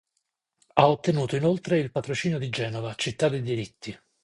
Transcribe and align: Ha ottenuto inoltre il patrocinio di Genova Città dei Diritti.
Ha 0.73 0.87
ottenuto 0.89 1.35
inoltre 1.35 1.77
il 1.77 1.91
patrocinio 1.91 2.39
di 2.39 2.49
Genova 2.49 2.95
Città 2.95 3.29
dei 3.29 3.43
Diritti. 3.43 3.95